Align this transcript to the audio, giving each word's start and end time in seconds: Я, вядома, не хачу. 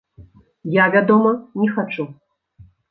Я, 0.77 0.87
вядома, 0.95 1.37
не 1.63 1.71
хачу. 1.77 2.03